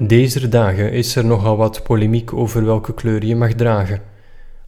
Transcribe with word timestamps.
Deze 0.00 0.48
dagen 0.48 0.92
is 0.92 1.16
er 1.16 1.24
nogal 1.24 1.56
wat 1.56 1.82
polemiek 1.82 2.32
over 2.32 2.64
welke 2.64 2.94
kleur 2.94 3.24
je 3.24 3.36
mag 3.36 3.52
dragen. 3.52 4.02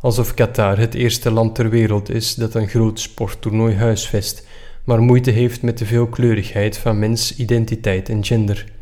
Alsof 0.00 0.34
Qatar 0.34 0.78
het 0.78 0.94
eerste 0.94 1.30
land 1.30 1.54
ter 1.54 1.70
wereld 1.70 2.10
is 2.10 2.34
dat 2.34 2.54
een 2.54 2.68
groot 2.68 3.00
sporttoernooi 3.00 3.74
huisvest, 3.74 4.46
maar 4.84 5.00
moeite 5.00 5.30
heeft 5.30 5.62
met 5.62 5.78
de 5.78 5.86
veelkleurigheid 5.86 6.78
van 6.78 6.98
mens, 6.98 7.36
identiteit 7.36 8.08
en 8.08 8.24
gender. 8.24 8.72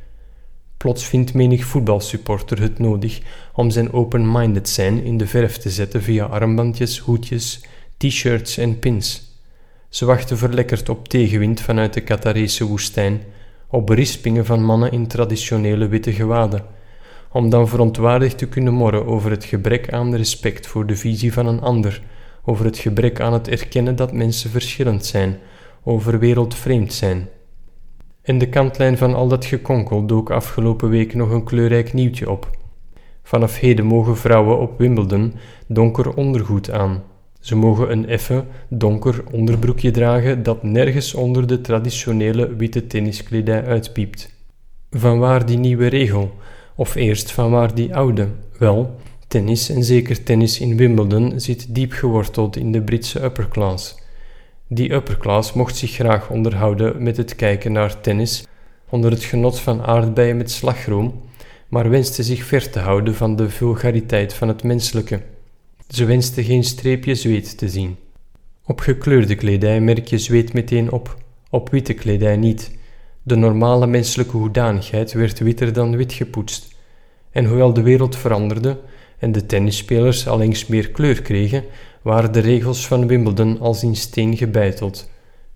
Plots 0.76 1.04
vindt 1.04 1.34
menig 1.34 1.64
voetbalsupporter 1.64 2.60
het 2.60 2.78
nodig 2.78 3.20
om 3.52 3.70
zijn 3.70 3.92
open-minded 3.92 4.68
zijn 4.68 5.04
in 5.04 5.16
de 5.18 5.26
verf 5.26 5.56
te 5.56 5.70
zetten 5.70 6.02
via 6.02 6.24
armbandjes, 6.24 6.98
hoedjes, 6.98 7.64
t-shirts 7.96 8.58
en 8.58 8.78
pins. 8.78 9.40
Ze 9.88 10.04
wachten 10.04 10.38
verlekkerd 10.38 10.88
op 10.88 11.08
tegenwind 11.08 11.60
vanuit 11.60 11.92
de 11.92 12.00
Qatarese 12.00 12.64
woestijn, 12.64 13.20
op 13.68 13.86
berispingen 13.86 14.46
van 14.46 14.64
mannen 14.64 14.92
in 14.92 15.06
traditionele 15.06 15.88
witte 15.88 16.12
gewaden, 16.12 16.64
om 17.32 17.50
dan 17.50 17.68
verontwaardigd 17.68 18.38
te 18.38 18.48
kunnen 18.48 18.72
morren 18.72 19.06
over 19.06 19.30
het 19.30 19.44
gebrek 19.44 19.92
aan 19.92 20.14
respect 20.14 20.66
voor 20.66 20.86
de 20.86 20.96
visie 20.96 21.32
van 21.32 21.46
een 21.46 21.60
ander, 21.60 22.02
over 22.44 22.64
het 22.64 22.78
gebrek 22.78 23.20
aan 23.20 23.32
het 23.32 23.48
erkennen 23.48 23.96
dat 23.96 24.12
mensen 24.12 24.50
verschillend 24.50 25.06
zijn, 25.06 25.38
over 25.82 26.18
wereldvreemd 26.18 26.92
zijn. 26.92 27.28
In 28.22 28.38
de 28.38 28.48
kantlijn 28.48 28.98
van 28.98 29.14
al 29.14 29.28
dat 29.28 29.44
gekonkel 29.44 30.06
dook 30.06 30.30
afgelopen 30.30 30.88
week 30.88 31.14
nog 31.14 31.30
een 31.30 31.44
kleurrijk 31.44 31.92
nieuwtje 31.92 32.30
op. 32.30 32.50
Vanaf 33.22 33.58
heden 33.58 33.84
mogen 33.84 34.16
vrouwen 34.16 34.58
op 34.58 34.78
Wimbledon 34.78 35.34
donker 35.66 36.14
ondergoed 36.14 36.70
aan. 36.70 37.02
Ze 37.46 37.56
mogen 37.56 37.90
een 37.90 38.08
effen, 38.08 38.46
donker 38.68 39.24
onderbroekje 39.32 39.90
dragen 39.90 40.42
dat 40.42 40.62
nergens 40.62 41.14
onder 41.14 41.46
de 41.46 41.60
traditionele 41.60 42.56
witte 42.56 42.86
tenniskledij 42.86 43.64
uitpiept. 43.64 44.34
Vanwaar 44.90 45.46
die 45.46 45.58
nieuwe 45.58 45.86
regel? 45.86 46.34
Of 46.76 46.94
eerst 46.94 47.32
vanwaar 47.32 47.74
die 47.74 47.94
oude? 47.94 48.28
Wel, 48.58 48.96
tennis 49.28 49.68
en 49.68 49.84
zeker 49.84 50.22
tennis 50.22 50.60
in 50.60 50.76
Wimbledon 50.76 51.40
zit 51.40 51.74
diep 51.74 51.92
geworteld 51.92 52.56
in 52.56 52.72
de 52.72 52.82
Britse 52.82 53.24
upperclass. 53.24 53.96
Die 54.68 54.92
upperclass 54.92 55.52
mocht 55.52 55.76
zich 55.76 55.90
graag 55.90 56.30
onderhouden 56.30 57.02
met 57.02 57.16
het 57.16 57.36
kijken 57.36 57.72
naar 57.72 58.00
tennis 58.00 58.46
onder 58.88 59.10
het 59.10 59.24
genot 59.24 59.60
van 59.60 59.82
aardbeien 59.82 60.36
met 60.36 60.50
slagroom, 60.50 61.22
maar 61.68 61.90
wenste 61.90 62.22
zich 62.22 62.44
ver 62.44 62.70
te 62.70 62.78
houden 62.78 63.14
van 63.14 63.36
de 63.36 63.50
vulgariteit 63.50 64.34
van 64.34 64.48
het 64.48 64.62
menselijke. 64.62 65.20
Ze 65.88 66.04
wenste 66.04 66.44
geen 66.44 66.64
streepje 66.64 67.14
zweet 67.14 67.58
te 67.58 67.68
zien. 67.68 67.96
Op 68.64 68.80
gekleurde 68.80 69.34
kledij 69.34 69.80
merk 69.80 70.06
je 70.06 70.18
zweet 70.18 70.52
meteen 70.52 70.90
op, 70.90 71.16
op 71.50 71.70
witte 71.70 71.94
kledij 71.94 72.36
niet. 72.36 72.70
De 73.22 73.36
normale 73.36 73.86
menselijke 73.86 74.36
hoedanigheid 74.36 75.12
werd 75.12 75.38
witter 75.38 75.72
dan 75.72 75.96
wit 75.96 76.12
gepoetst. 76.12 76.74
En 77.30 77.44
hoewel 77.44 77.72
de 77.72 77.82
wereld 77.82 78.16
veranderde 78.16 78.80
en 79.18 79.32
de 79.32 79.46
tennisspelers 79.46 80.28
allengs 80.28 80.66
meer 80.66 80.90
kleur 80.90 81.22
kregen, 81.22 81.64
waren 82.02 82.32
de 82.32 82.40
regels 82.40 82.86
van 82.86 83.06
Wimbledon 83.06 83.60
als 83.60 83.82
in 83.82 83.96
steen 83.96 84.36
gebeiteld. 84.36 85.10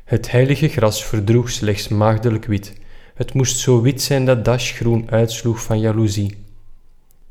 Het 0.05 0.31
heilige 0.31 0.69
gras 0.69 1.05
verdroeg 1.05 1.51
slechts 1.51 1.89
maagdelijk 1.89 2.45
wit. 2.45 2.73
Het 3.15 3.35
moest 3.35 3.59
zo 3.59 3.81
wit 3.81 4.03
zijn 4.03 4.25
dat 4.25 4.45
Dash 4.45 4.73
groen 4.73 5.11
uitsloeg 5.11 5.63
van 5.63 5.81
jaloezie. 5.81 6.37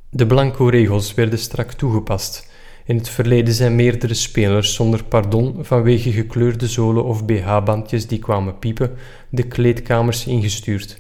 De 0.10 0.26
blanco 0.26 0.66
regels 0.68 1.14
werden 1.14 1.40
strak 1.40 1.72
toegepast. 1.72 2.49
In 2.90 2.98
het 2.98 3.10
verleden 3.10 3.54
zijn 3.54 3.76
meerdere 3.76 4.14
spelers 4.14 4.74
zonder 4.74 5.04
pardon 5.04 5.56
vanwege 5.62 6.12
gekleurde 6.12 6.68
zolen 6.68 7.04
of 7.04 7.26
BH-bandjes 7.26 8.08
die 8.08 8.20
kwamen 8.20 8.60
piepen 8.60 8.92
de 9.30 9.44
kleedkamers 9.44 10.28
ingestuurd. 10.28 11.00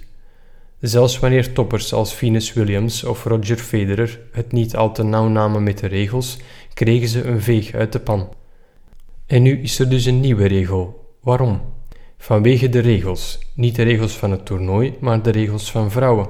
Zelfs 0.79 1.19
wanneer 1.19 1.53
toppers 1.53 1.93
als 1.93 2.13
Venus 2.13 2.53
Williams 2.53 3.03
of 3.03 3.23
Roger 3.23 3.57
Federer 3.57 4.19
het 4.31 4.51
niet 4.51 4.75
al 4.75 4.93
te 4.93 5.03
nauw 5.03 5.27
namen 5.27 5.63
met 5.63 5.77
de 5.77 5.87
regels, 5.87 6.37
kregen 6.73 7.07
ze 7.07 7.23
een 7.23 7.41
veeg 7.41 7.73
uit 7.73 7.91
de 7.91 7.99
pan. 7.99 8.29
En 9.25 9.41
nu 9.41 9.61
is 9.61 9.79
er 9.79 9.89
dus 9.89 10.05
een 10.05 10.19
nieuwe 10.19 10.45
regel. 10.45 11.13
Waarom? 11.21 11.61
Vanwege 12.17 12.69
de 12.69 12.79
regels. 12.79 13.39
Niet 13.55 13.75
de 13.75 13.83
regels 13.83 14.13
van 14.13 14.31
het 14.31 14.45
toernooi, 14.45 14.93
maar 14.99 15.21
de 15.21 15.31
regels 15.31 15.71
van 15.71 15.91
vrouwen. 15.91 16.27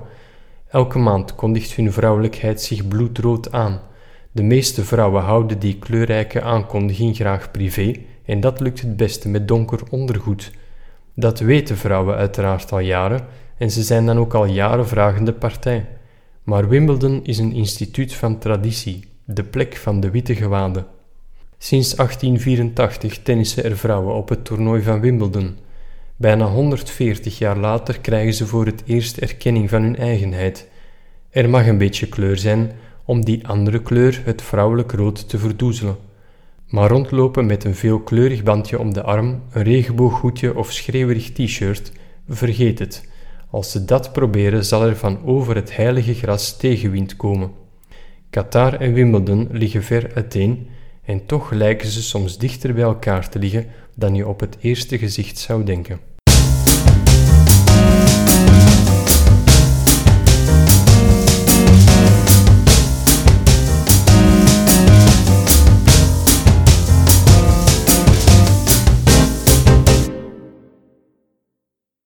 Elke 0.69 0.99
maand 0.99 1.35
kondigt 1.35 1.73
hun 1.75 1.93
vrouwelijkheid 1.93 2.61
zich 2.61 2.87
bloedrood 2.87 3.51
aan. 3.51 3.87
De 4.31 4.43
meeste 4.43 4.85
vrouwen 4.85 5.23
houden 5.23 5.59
die 5.59 5.77
kleurrijke 5.79 6.41
aankondiging 6.41 7.15
graag 7.15 7.51
privé 7.51 7.93
en 8.25 8.39
dat 8.39 8.59
lukt 8.59 8.81
het 8.81 8.97
beste 8.97 9.29
met 9.29 9.47
donker 9.47 9.79
ondergoed. 9.89 10.51
Dat 11.13 11.39
weten 11.39 11.77
vrouwen 11.77 12.15
uiteraard 12.15 12.71
al 12.71 12.79
jaren 12.79 13.25
en 13.57 13.71
ze 13.71 13.83
zijn 13.83 14.05
dan 14.05 14.17
ook 14.17 14.33
al 14.33 14.45
jaren 14.45 14.87
vragende 14.87 15.33
partij. 15.33 15.85
Maar 16.43 16.67
Wimbledon 16.67 17.19
is 17.23 17.37
een 17.37 17.53
instituut 17.53 18.13
van 18.13 18.39
traditie, 18.39 19.03
de 19.25 19.43
plek 19.43 19.75
van 19.75 19.99
de 19.99 20.09
witte 20.09 20.35
gewaden. 20.35 20.85
Sinds 21.57 21.95
1884 21.95 23.21
tennissen 23.21 23.63
er 23.63 23.77
vrouwen 23.77 24.15
op 24.15 24.29
het 24.29 24.45
toernooi 24.45 24.81
van 24.81 24.99
Wimbledon. 24.99 25.57
Bijna 26.15 26.45
140 26.45 27.37
jaar 27.37 27.57
later 27.57 27.99
krijgen 27.99 28.33
ze 28.33 28.45
voor 28.45 28.65
het 28.65 28.83
eerst 28.85 29.17
erkenning 29.17 29.69
van 29.69 29.81
hun 29.81 29.95
eigenheid. 29.95 30.69
Er 31.29 31.49
mag 31.49 31.67
een 31.67 31.77
beetje 31.77 32.07
kleur 32.07 32.37
zijn 32.37 32.71
om 33.09 33.25
die 33.25 33.47
andere 33.47 33.81
kleur, 33.81 34.21
het 34.25 34.41
vrouwelijk 34.41 34.91
rood, 34.91 35.29
te 35.29 35.37
verdoezelen. 35.37 35.97
Maar 36.67 36.89
rondlopen 36.89 37.45
met 37.45 37.63
een 37.63 37.75
veelkleurig 37.75 38.43
bandje 38.43 38.79
om 38.79 38.93
de 38.93 39.03
arm, 39.03 39.41
een 39.51 39.63
regenbooghoedje 39.63 40.55
of 40.55 40.71
schreeuwerig 40.71 41.31
t-shirt, 41.31 41.91
vergeet 42.27 42.79
het. 42.79 43.09
Als 43.49 43.71
ze 43.71 43.85
dat 43.85 44.13
proberen, 44.13 44.65
zal 44.65 44.85
er 44.85 44.95
van 44.95 45.25
over 45.25 45.55
het 45.55 45.75
heilige 45.75 46.13
gras 46.13 46.57
tegenwind 46.57 47.15
komen. 47.15 47.51
Qatar 48.29 48.73
en 48.73 48.93
Wimbledon 48.93 49.47
liggen 49.51 49.83
ver 49.83 50.11
uiteen 50.13 50.67
en 51.03 51.25
toch 51.25 51.51
lijken 51.51 51.87
ze 51.87 52.01
soms 52.01 52.37
dichter 52.37 52.73
bij 52.73 52.83
elkaar 52.83 53.29
te 53.29 53.39
liggen 53.39 53.65
dan 53.95 54.15
je 54.15 54.27
op 54.27 54.39
het 54.39 54.57
eerste 54.59 54.97
gezicht 54.97 55.37
zou 55.37 55.63
denken. 55.63 56.08